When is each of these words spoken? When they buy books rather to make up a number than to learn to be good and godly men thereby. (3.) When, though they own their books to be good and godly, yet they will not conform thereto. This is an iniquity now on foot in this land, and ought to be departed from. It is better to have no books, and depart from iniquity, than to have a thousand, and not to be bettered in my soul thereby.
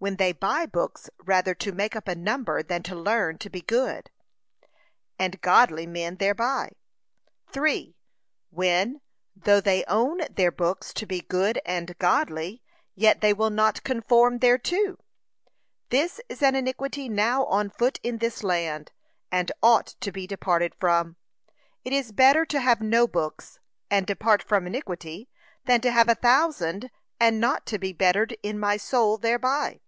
When 0.00 0.14
they 0.14 0.30
buy 0.30 0.64
books 0.64 1.10
rather 1.18 1.56
to 1.56 1.72
make 1.72 1.96
up 1.96 2.06
a 2.06 2.14
number 2.14 2.62
than 2.62 2.84
to 2.84 2.94
learn 2.94 3.36
to 3.38 3.50
be 3.50 3.62
good 3.62 4.10
and 5.18 5.40
godly 5.40 5.88
men 5.88 6.18
thereby. 6.18 6.70
(3.) 7.50 7.96
When, 8.50 9.00
though 9.34 9.60
they 9.60 9.82
own 9.88 10.20
their 10.30 10.52
books 10.52 10.94
to 10.94 11.04
be 11.04 11.22
good 11.22 11.60
and 11.66 11.98
godly, 11.98 12.62
yet 12.94 13.20
they 13.20 13.32
will 13.34 13.50
not 13.50 13.82
conform 13.82 14.38
thereto. 14.38 14.98
This 15.88 16.20
is 16.28 16.44
an 16.44 16.54
iniquity 16.54 17.08
now 17.08 17.44
on 17.46 17.68
foot 17.68 17.98
in 18.04 18.18
this 18.18 18.44
land, 18.44 18.92
and 19.32 19.50
ought 19.64 19.86
to 19.98 20.12
be 20.12 20.28
departed 20.28 20.76
from. 20.78 21.16
It 21.84 21.92
is 21.92 22.12
better 22.12 22.46
to 22.46 22.60
have 22.60 22.80
no 22.80 23.08
books, 23.08 23.58
and 23.90 24.06
depart 24.06 24.44
from 24.44 24.68
iniquity, 24.68 25.28
than 25.64 25.80
to 25.80 25.90
have 25.90 26.08
a 26.08 26.14
thousand, 26.14 26.92
and 27.18 27.40
not 27.40 27.66
to 27.66 27.80
be 27.80 27.92
bettered 27.92 28.36
in 28.44 28.60
my 28.60 28.76
soul 28.76 29.18
thereby. 29.18 29.80